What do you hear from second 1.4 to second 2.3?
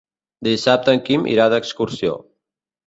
d'excursió.